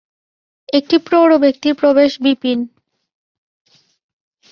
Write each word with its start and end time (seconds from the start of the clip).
একটি 0.73 0.95
প্রৌঢ় 0.99 1.35
ব্যক্তির 1.37 1.73
প্রবেশ 1.73 2.11
বিপিন। 2.21 2.59